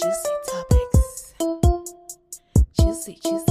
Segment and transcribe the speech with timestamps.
[0.00, 1.34] Juicy topics.
[2.78, 3.47] Juicy, juicy,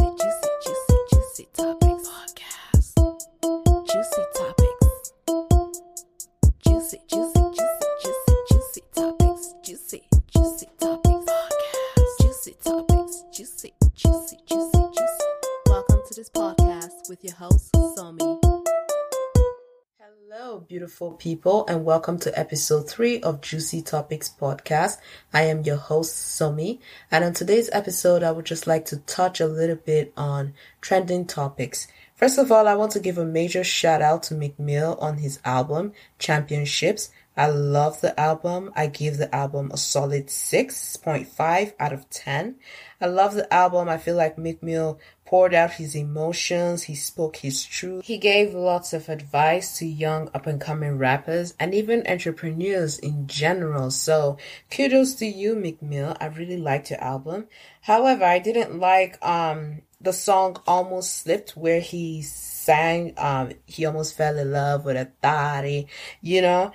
[20.88, 24.96] beautiful people, and welcome to episode three of Juicy Topics podcast.
[25.34, 26.80] I am your host, Somi,
[27.12, 31.26] and on today's episode, I would just like to touch a little bit on trending
[31.26, 31.90] topics.
[32.16, 35.18] First of all, I want to give a major shout out to Meek Mill on
[35.18, 37.10] his album, Championships.
[37.36, 38.72] I love the album.
[38.74, 42.56] I give the album a solid 6.5 out of 10.
[43.02, 43.90] I love the album.
[43.90, 46.84] I feel like Meek Mill poured out his emotions.
[46.84, 48.06] He spoke his truth.
[48.06, 53.28] He gave lots of advice to young up and coming rappers and even entrepreneurs in
[53.28, 53.92] general.
[53.92, 54.38] So
[54.72, 56.16] kudos to you, Meek Mill.
[56.20, 57.48] I really liked your album.
[57.82, 64.16] However, I didn't like, um, the song Almost Slipped where he sang, um, he almost
[64.16, 65.88] fell in love with a thotty,
[66.22, 66.72] you know?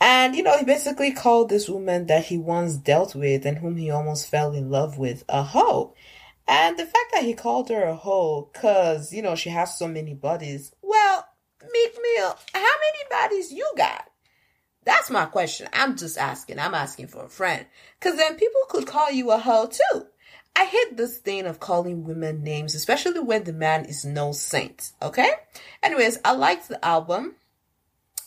[0.00, 3.76] And, you know, he basically called this woman that he once dealt with and whom
[3.76, 5.94] he almost fell in love with a hoe.
[6.46, 9.88] And the fact that he called her a hoe because, you know, she has so
[9.88, 10.72] many bodies.
[10.82, 11.26] Well,
[11.72, 14.10] Meek Mill, how many bodies you got?
[14.84, 15.68] That's my question.
[15.72, 16.58] I'm just asking.
[16.58, 17.64] I'm asking for a friend.
[17.98, 20.06] Because then people could call you a hoe too.
[20.56, 24.92] I hate this thing of calling women names, especially when the man is no saint.
[25.02, 25.30] Okay?
[25.82, 27.34] Anyways, I liked the album.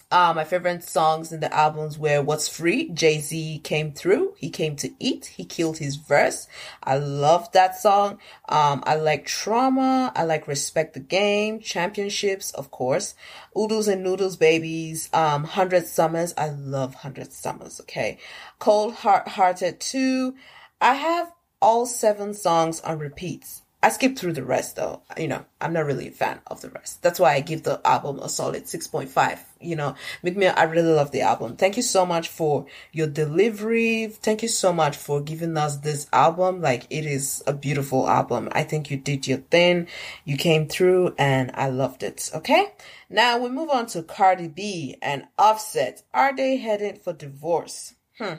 [0.10, 4.36] Uh, my favorite songs in the albums were What's Free, Jay Z came through.
[4.38, 5.26] He came to eat.
[5.26, 6.48] He killed his verse.
[6.82, 8.20] I love that song.
[8.48, 10.14] Um, I like Trauma.
[10.16, 13.16] I like Respect the Game, Championships, of course.
[13.58, 16.34] Oodles and Noodles Babies, um, Hundred Summers.
[16.38, 18.18] I love Hundred Summers, okay.
[18.60, 20.34] Cold Heart Hearted 2.
[20.80, 23.64] I have all seven songs on repeats.
[23.82, 25.04] I skipped through the rest though.
[25.18, 27.04] You know, I'm not really a fan of the rest.
[27.04, 29.40] That's why I give the album a solid 6.5.
[29.62, 31.58] You know, Meek Mill, I really love the album.
[31.58, 34.08] Thank you so much for your delivery.
[34.08, 36.60] Thank you so much for giving us this album.
[36.60, 38.50] Like, it is a beautiful album.
[38.52, 39.88] I think you did your thing.
[40.26, 42.32] You came through and I loved it.
[42.34, 42.74] Okay.
[43.12, 46.02] Now we move on to Cardi B and Offset.
[46.16, 47.94] Are they headed for divorce?
[48.18, 48.36] Hmm.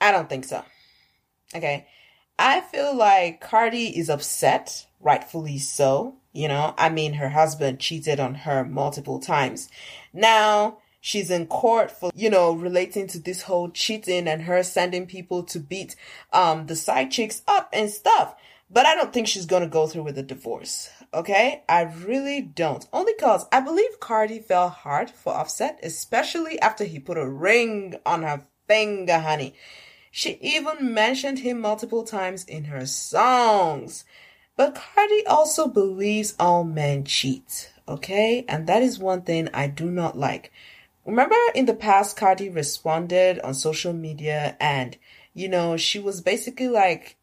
[0.00, 0.64] I don't think so.
[1.54, 1.86] Okay.
[2.44, 6.16] I feel like Cardi is upset, rightfully so.
[6.32, 9.68] You know, I mean, her husband cheated on her multiple times.
[10.12, 15.06] Now she's in court for, you know, relating to this whole cheating and her sending
[15.06, 15.94] people to beat,
[16.32, 18.34] um, the side chicks up and stuff.
[18.68, 20.90] But I don't think she's gonna go through with a divorce.
[21.14, 21.62] Okay?
[21.68, 22.84] I really don't.
[22.92, 27.94] Only cause I believe Cardi fell hard for Offset, especially after he put a ring
[28.04, 29.54] on her finger, honey.
[30.14, 34.04] She even mentioned him multiple times in her songs.
[34.56, 38.44] But Cardi also believes all men cheat, okay?
[38.46, 40.52] And that is one thing I do not like.
[41.06, 44.98] Remember in the past, Cardi responded on social media and,
[45.32, 47.16] you know, she was basically like,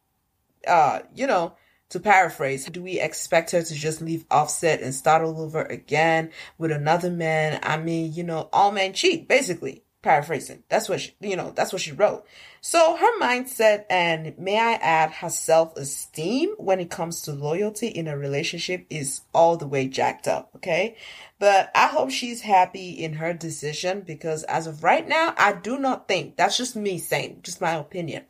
[0.67, 1.53] uh, you know,
[1.89, 6.31] to paraphrase, do we expect her to just leave offset and start all over again
[6.57, 7.59] with another man?
[7.61, 10.63] I mean, you know, all men cheat, basically paraphrasing.
[10.69, 12.25] That's what she, you know, that's what she wrote.
[12.61, 18.07] So her mindset and may I add her self-esteem when it comes to loyalty in
[18.07, 20.51] a relationship is all the way jacked up.
[20.55, 20.95] Okay.
[21.39, 25.77] But I hope she's happy in her decision because as of right now, I do
[25.77, 28.25] not think that's just me saying, just my opinion.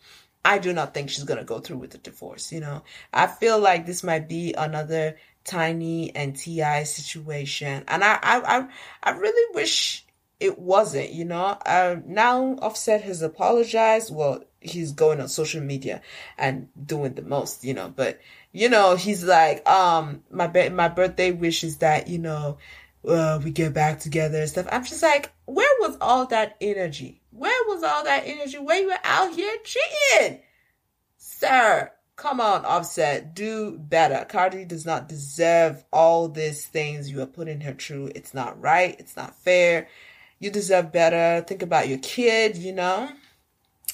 [0.46, 2.52] I do not think she's going to go through with the divorce.
[2.52, 6.84] You know, I feel like this might be another Tiny and T.I.
[6.84, 7.84] situation.
[7.88, 8.68] And I, I, I,
[9.04, 10.06] I really wish
[10.40, 11.58] it wasn't, you know.
[11.66, 14.14] Um, now Offset has apologized.
[14.14, 16.02] Well, he's going on social media
[16.38, 17.92] and doing the most, you know.
[17.94, 18.20] But
[18.52, 22.58] you know, he's like, um, my be- my birthday wish is that you know,
[23.08, 24.68] uh, we get back together and stuff.
[24.72, 27.22] I'm just like, where was all that energy?
[27.32, 28.58] Where was all that energy?
[28.58, 30.40] Where you were out here cheating,
[31.18, 31.92] sir?
[32.16, 34.26] Come on, Offset, do better.
[34.28, 38.12] Cardi does not deserve all these things you are putting her through.
[38.14, 38.94] It's not right.
[39.00, 39.88] It's not fair
[40.40, 41.46] you deserve better.
[41.46, 43.10] Think about your kid, you know.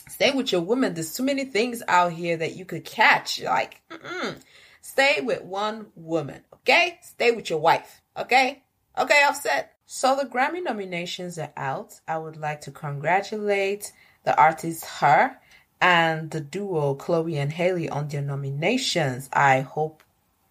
[0.09, 0.94] Stay with your woman.
[0.94, 3.42] There's too many things out here that you could catch.
[3.42, 4.38] Like, mm-mm.
[4.81, 7.00] stay with one woman, okay?
[7.01, 8.63] Stay with your wife, okay?
[8.97, 9.74] Okay, offset.
[9.88, 12.00] So the Grammy nominations are out.
[12.07, 13.91] I would like to congratulate
[14.24, 15.38] the artist Her
[15.81, 19.30] and the duo Chloe and Halle on their nominations.
[19.33, 20.01] I hope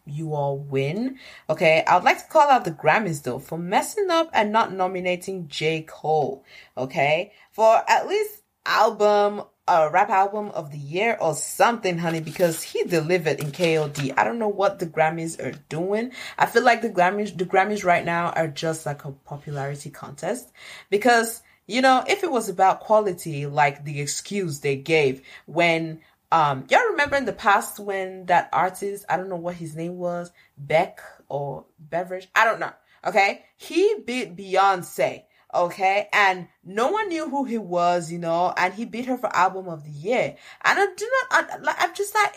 [0.07, 1.19] you all win.
[1.49, 4.73] Okay, I would like to call out the Grammys though for messing up and not
[4.73, 5.83] nominating J.
[5.83, 6.45] Cole.
[6.77, 12.63] Okay, for at least album a rap album of the year or something, honey, because
[12.63, 14.13] he delivered in KOD.
[14.17, 16.13] I don't know what the Grammys are doing.
[16.37, 20.53] I feel like the Grammys, the Grammys right now are just like a popularity contest
[20.91, 26.01] because, you know, if it was about quality, like the excuse they gave when,
[26.35, 29.99] um, y'all remember in the past when that artist, I don't know what his name
[29.99, 32.73] was, Beck or Beverage, I don't know.
[33.07, 33.45] Okay.
[33.57, 35.23] He beat Beyonce
[35.55, 36.09] okay?
[36.13, 39.69] And no one knew who he was you know and he beat her for album
[39.69, 40.35] of the year.
[40.65, 42.35] And i do not I, like i'm just like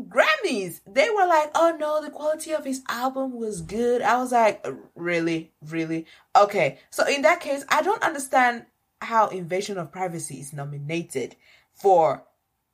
[0.00, 4.02] grammys they were like oh no the quality of his album was good.
[4.02, 4.66] I was like
[4.96, 5.52] really?
[5.68, 6.06] Really?
[6.34, 6.80] Okay.
[6.90, 8.66] So in that case i don't understand
[9.00, 11.36] how invasion of privacy is nominated
[11.74, 12.24] for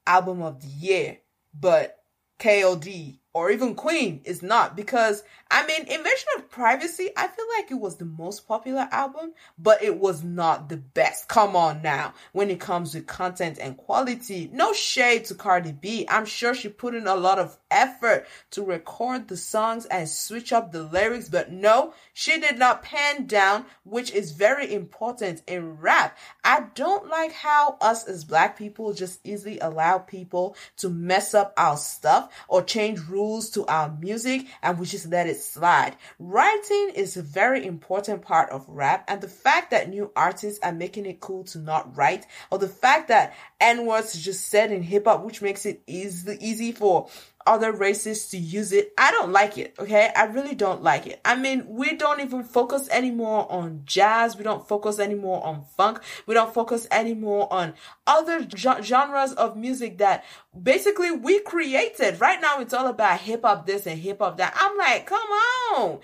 [0.08, 1.18] album of the year
[1.54, 1.98] but
[2.38, 2.86] kod
[3.34, 7.78] or even Queen is not because I mean Invasion of Privacy I feel like it
[7.78, 11.28] was the most popular album but it was not the best.
[11.28, 12.14] Come on now.
[12.32, 16.06] When it comes to content and quality no shade to Cardi B.
[16.08, 20.52] I'm sure she put in a lot of effort to record the songs and switch
[20.52, 25.76] up the lyrics but no she did not pen down which is very important in
[25.78, 31.34] rap I don't like how us as black people just easily allow people to mess
[31.34, 35.96] up our stuff or change rules to our music and we just let it slide.
[36.18, 40.72] Writing is a very important part of rap and the fact that new artists are
[40.72, 45.06] making it cool to not write or the fact that N-words just said in hip
[45.06, 47.08] hop which makes it easy, easy for
[47.48, 48.92] other races to use it.
[48.98, 50.12] I don't like it, okay?
[50.14, 51.20] I really don't like it.
[51.24, 54.36] I mean, we don't even focus anymore on jazz.
[54.36, 56.00] We don't focus anymore on funk.
[56.26, 57.72] We don't focus anymore on
[58.06, 60.24] other genres of music that
[60.60, 62.20] basically we created.
[62.20, 64.52] Right now, it's all about hip hop this and hip hop that.
[64.54, 66.00] I'm like, come on.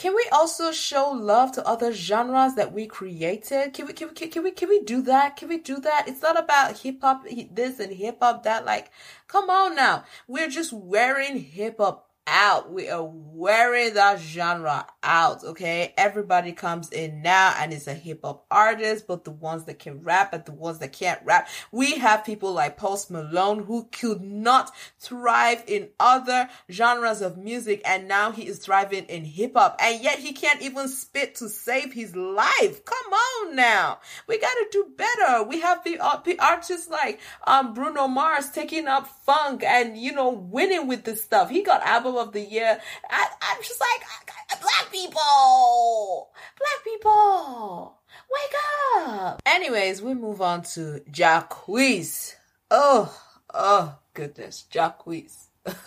[0.00, 3.74] Can we also show love to other genres that we created?
[3.74, 5.36] Can we can we can we can we do that?
[5.36, 6.08] Can we do that?
[6.08, 8.64] It's not about hip hop this and hip hop that.
[8.64, 8.90] Like,
[9.28, 10.04] come on now.
[10.26, 12.72] We're just wearing hip hop out.
[12.72, 15.44] We are wearing that genre out.
[15.44, 15.92] Okay.
[15.96, 20.02] Everybody comes in now and it's a hip hop artist, but the ones that can
[20.02, 21.48] rap and the ones that can't rap.
[21.72, 27.82] We have people like Post Malone who could not thrive in other genres of music
[27.84, 31.48] and now he is thriving in hip hop and yet he can't even spit to
[31.48, 32.84] save his life.
[32.84, 33.98] Come on now.
[34.26, 35.42] We gotta do better.
[35.42, 40.30] We have the uh, artists like um, Bruno Mars taking up funk and you know
[40.30, 41.50] winning with this stuff.
[41.50, 42.80] He got album of the year.
[43.10, 47.98] I, I'm just like, black people, black people,
[48.30, 49.42] wake up.
[49.46, 52.34] Anyways, we move on to Jacquees.
[52.70, 53.14] Oh,
[53.52, 55.48] oh goodness, Jacquees.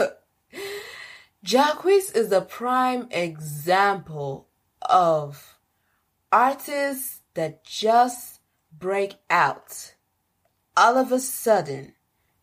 [1.45, 4.47] Jacquees is a prime example
[4.81, 5.57] of
[6.31, 8.39] artists that just
[8.77, 9.93] break out
[10.75, 11.93] all of a sudden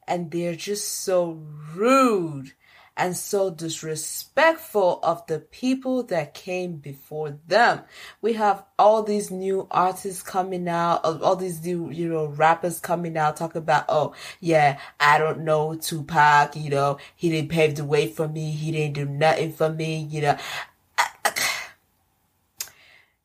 [0.07, 1.41] and they're just so
[1.75, 2.53] rude
[3.01, 7.81] and so disrespectful of the people that came before them.
[8.21, 13.17] We have all these new artists coming out, all these new, you know, rappers coming
[13.17, 17.87] out talking about, oh, yeah, I don't know Tupac, you know, he didn't pave the
[17.87, 20.37] way for me, he didn't do nothing for me, you know.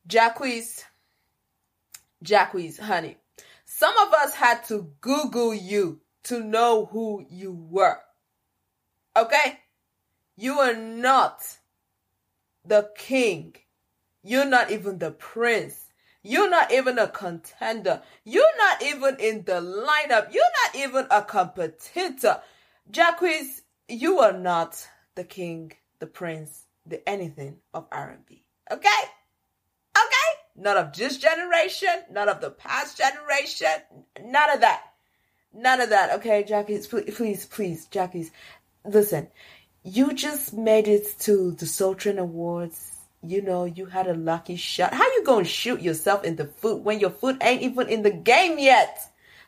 [0.08, 0.86] Jacquees,
[2.24, 3.18] Jacquees, honey,
[3.66, 7.98] some of us had to Google you to know who you were.
[9.18, 9.60] Okay?
[10.36, 11.42] You are not
[12.66, 13.56] the king.
[14.24, 15.86] You're not even the prince.
[16.24, 18.02] You're not even a contender.
[18.24, 20.34] You're not even in the lineup.
[20.34, 22.42] You're not even a competitor.
[22.92, 28.44] Jacquees, you are not the king, the prince, the anything of R&B.
[28.72, 28.90] Okay?
[29.96, 30.40] Okay?
[30.56, 33.68] None of this generation, none of the past generation,
[34.24, 34.82] none of that.
[35.54, 36.12] None of that.
[36.16, 38.32] Okay, Jacquees, please, please, please, Jacquees,
[38.84, 39.28] listen,
[39.86, 42.92] you just made it to the Soul Train Awards.
[43.22, 44.94] You know, you had a lucky shot.
[44.94, 48.12] How you gonna shoot yourself in the foot when your foot ain't even in the
[48.12, 48.98] game yet?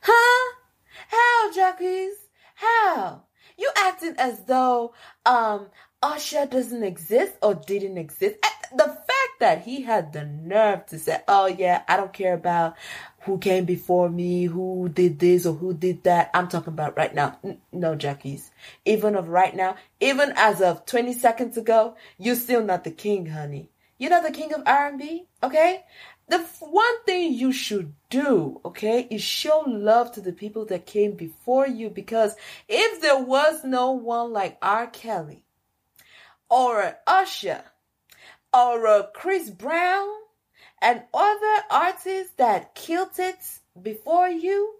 [0.01, 0.55] Huh?
[1.09, 2.13] How, Jacquees?
[2.53, 3.23] How?
[3.57, 4.93] You acting as though
[5.25, 5.67] um
[6.03, 8.35] Usher doesn't exist or didn't exist.
[8.75, 12.75] The fact that he had the nerve to say, "Oh yeah, I don't care about
[13.27, 16.31] who came before me, who did this or who did that.
[16.33, 17.37] I'm talking about right now.
[17.71, 18.49] No, Jacquees.
[18.85, 23.27] Even of right now, even as of 20 seconds ago, you're still not the king,
[23.27, 23.69] honey.
[23.99, 25.83] You're not the king of R&B, okay?
[26.29, 31.13] The one thing you should do, okay, is show love to the people that came
[31.13, 32.35] before you because
[32.67, 34.87] if there was no one like R.
[34.87, 35.43] Kelly
[36.49, 37.63] or Usher
[38.53, 40.07] or uh, Chris Brown
[40.81, 43.37] and other artists that killed it
[43.81, 44.75] before you,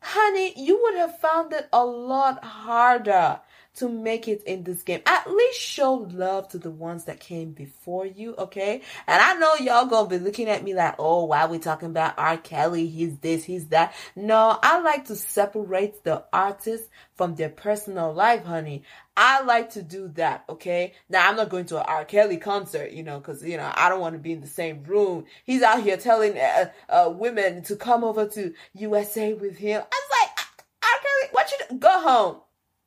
[0.00, 3.40] honey, you would have found it a lot harder
[3.76, 5.00] to make it in this game.
[5.06, 8.82] At least show love to the ones that came before you, okay?
[9.06, 12.14] And I know y'all gonna be looking at me like, oh, why we talking about
[12.16, 12.36] R.
[12.36, 12.86] Kelly?
[12.86, 13.94] He's this, he's that.
[14.14, 18.84] No, I like to separate the artist from their personal life, honey.
[19.16, 20.94] I like to do that, okay?
[21.08, 22.04] Now, I'm not going to an R.
[22.04, 24.82] Kelly concert, you know, because, you know, I don't want to be in the same
[24.84, 25.24] room.
[25.44, 29.82] He's out here telling uh, uh, women to come over to USA with him.
[29.82, 30.46] I was like,
[30.82, 31.00] R.
[31.00, 31.78] Kelly, what you do?
[31.78, 32.36] Go home.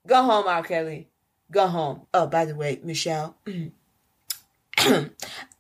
[0.08, 0.64] Go home, R.
[0.64, 1.10] Kelly.
[1.52, 2.08] Go home.
[2.14, 3.36] Oh, by the way, Michelle,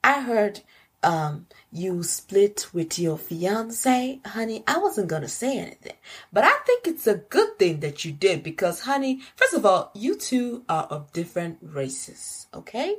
[0.03, 0.61] I heard
[1.03, 4.63] um you split with your fiance, honey.
[4.65, 5.97] I wasn't gonna say anything,
[6.31, 9.91] but I think it's a good thing that you did because, honey, first of all,
[9.93, 12.95] you two are of different races, okay?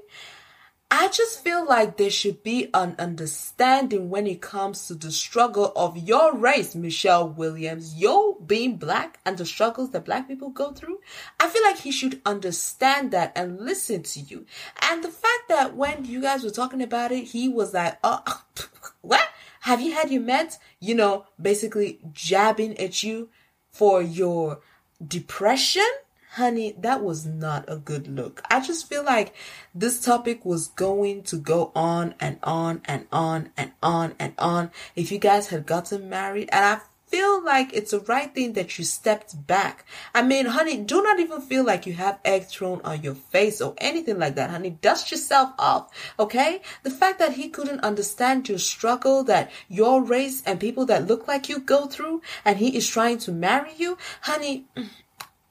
[0.90, 5.70] I just feel like there should be an understanding when it comes to the struggle
[5.76, 10.72] of your race, Michelle Williams, you being black and the struggles that black people go
[10.72, 11.00] through.
[11.38, 14.46] I feel like he should understand that and listen to you.
[14.80, 18.22] And the fact that when you guys were talking about it, he was like, oh,
[19.02, 19.28] what?
[19.60, 20.56] Have you had your meds?
[20.80, 23.28] You know, basically jabbing at you
[23.70, 24.60] for your
[25.06, 25.86] depression
[26.32, 28.42] honey, that was not a good look.
[28.50, 29.34] I just feel like
[29.74, 34.70] this topic was going to go on and on and on and on and on
[34.94, 36.48] if you guys had gotten married.
[36.52, 39.86] And I feel like it's the right thing that you stepped back.
[40.14, 43.60] I mean, honey, do not even feel like you have egg thrown on your face
[43.60, 44.70] or anything like that, honey.
[44.70, 46.60] Dust yourself off, okay?
[46.82, 51.26] The fact that he couldn't understand your struggle that your race and people that look
[51.26, 54.88] like you go through and he is trying to marry you, honey, mm,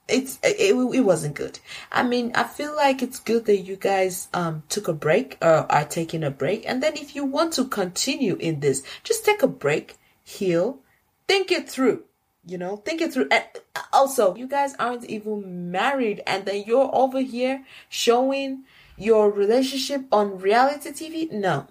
[0.07, 1.59] it's it, it wasn't good.
[1.91, 5.65] I mean, I feel like it's good that you guys um took a break or
[5.71, 9.43] are taking a break, and then if you want to continue in this, just take
[9.43, 10.79] a break, heal,
[11.27, 12.03] think it through.
[12.45, 13.27] You know, think it through.
[13.29, 13.43] And
[13.91, 18.63] also, you guys aren't even married, and then you're over here showing
[18.97, 21.31] your relationship on reality TV.
[21.31, 21.67] No,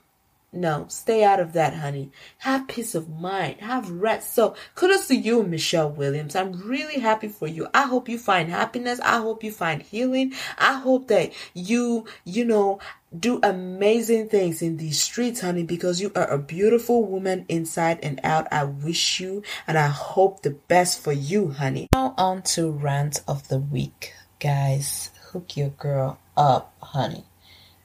[0.56, 2.10] no, stay out of that, honey.
[2.38, 3.60] Have peace of mind.
[3.60, 4.34] Have rest.
[4.34, 6.34] So, kudos to you, Michelle Williams.
[6.34, 7.68] I'm really happy for you.
[7.74, 8.98] I hope you find happiness.
[9.00, 10.32] I hope you find healing.
[10.58, 12.80] I hope that you, you know,
[13.16, 18.18] do amazing things in these streets, honey, because you are a beautiful woman inside and
[18.24, 18.48] out.
[18.50, 21.88] I wish you and I hope the best for you, honey.
[21.92, 24.14] Now on to rant of the week.
[24.40, 27.24] Guys, hook your girl up, honey.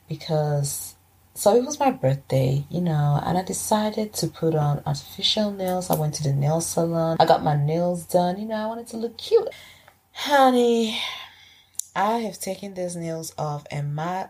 [0.08, 0.96] Because
[1.42, 5.90] so it was my birthday, you know, and I decided to put on artificial nails.
[5.90, 7.18] I went to the nail salon.
[7.20, 9.50] I got my nails done, you know, I wanted to look cute.
[10.12, 11.02] Honey,
[11.96, 14.28] I have taken these nails off and my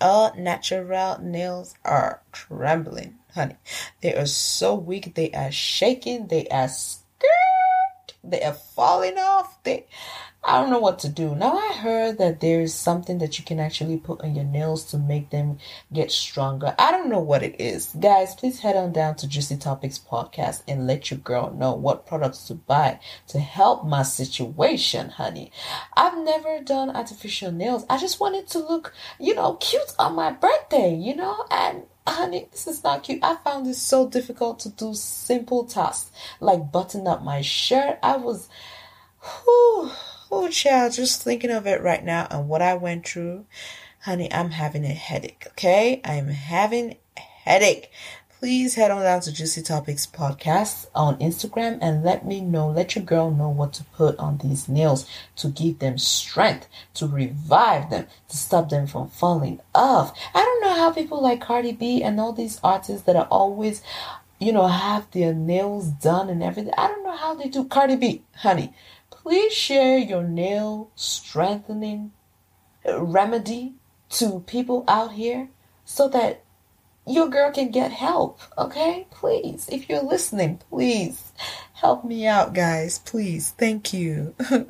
[0.00, 3.54] all natural nails are trembling, honey.
[4.00, 5.14] They are so weak.
[5.14, 6.26] They are shaking.
[6.26, 8.12] They are scared.
[8.24, 9.62] They are falling off.
[9.62, 9.86] They
[10.46, 11.34] I don't know what to do.
[11.34, 14.98] Now I heard that there's something that you can actually put on your nails to
[14.98, 15.56] make them
[15.90, 16.74] get stronger.
[16.78, 17.94] I don't know what it is.
[17.98, 22.06] Guys, please head on down to Juicy Topics podcast and let your girl know what
[22.06, 25.50] products to buy to help my situation, honey.
[25.96, 27.86] I've never done artificial nails.
[27.88, 32.48] I just wanted to look, you know, cute on my birthday, you know, and honey,
[32.52, 33.24] this is not cute.
[33.24, 37.98] I found it so difficult to do simple tasks like button up my shirt.
[38.02, 38.50] I was
[39.22, 39.90] whew,
[40.36, 43.46] Oh, child, just thinking of it right now and what I went through,
[44.00, 46.00] honey, I'm having a headache, okay?
[46.04, 47.88] I'm having a headache.
[48.40, 52.96] Please head on down to Juicy Topics Podcast on Instagram and let me know, let
[52.96, 57.88] your girl know what to put on these nails to give them strength, to revive
[57.90, 60.18] them, to stop them from falling off.
[60.34, 63.82] I don't know how people like Cardi B and all these artists that are always
[64.40, 66.72] you know, have their nails done and everything.
[66.76, 67.64] I don't know how they do.
[67.64, 68.74] Cardi B, honey,
[69.24, 72.12] please share your nail strengthening
[72.86, 73.72] remedy
[74.10, 75.48] to people out here
[75.86, 76.44] so that
[77.06, 78.38] your girl can get help.
[78.58, 79.06] Okay?
[79.10, 81.32] Please, if you're listening, please
[81.72, 82.98] help me out, guys.
[82.98, 83.50] Please.
[83.50, 84.34] Thank you.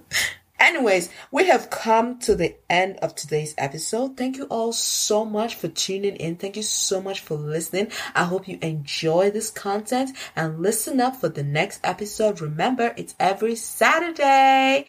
[0.59, 4.17] Anyways, we have come to the end of today's episode.
[4.17, 6.37] Thank you all so much for tuning in.
[6.37, 7.91] Thank you so much for listening.
[8.15, 12.41] I hope you enjoy this content and listen up for the next episode.
[12.41, 14.83] Remember, it's every Saturday.